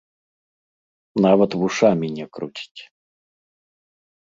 Нават 1.27 1.51
вушамі 1.61 2.07
не 2.19 2.25
круціць. 2.39 2.81